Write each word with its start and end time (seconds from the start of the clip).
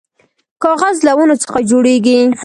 کاغذ 0.63 0.97
له 1.07 1.11
ونو 1.17 1.35
څخه 1.43 1.59
جوړیږي 1.71 2.19